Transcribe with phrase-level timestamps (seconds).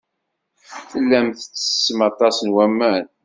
[0.89, 3.05] Tellam tettessem aṭas n waman.